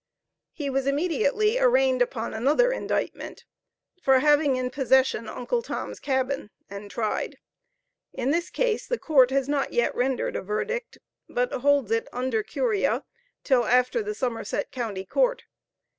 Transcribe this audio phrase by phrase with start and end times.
[0.51, 3.45] He was immediately arraigned upon another indictment,
[4.01, 7.37] for having in possession "Uncle Tom's Cabin," and tried;
[8.11, 10.97] in this case the court has not yet rendered a verdict,
[11.29, 13.03] but holds it under curia
[13.43, 15.43] till after the Somerset county court.